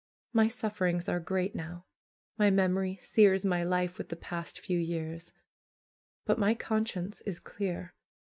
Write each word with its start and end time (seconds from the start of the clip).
My 0.33 0.47
sufferings 0.47 1.07
are 1.07 1.19
great 1.19 1.53
now; 1.53 1.85
my 2.35 2.49
memory 2.49 2.97
sears 3.03 3.45
my 3.45 3.63
life 3.63 3.99
with 3.99 4.09
the 4.09 4.15
past 4.15 4.59
few 4.59 4.79
years; 4.79 5.31
but 6.25 6.39
my 6.39 6.55
conscience 6.55 7.21
is 7.27 7.39
clear. 7.39 7.93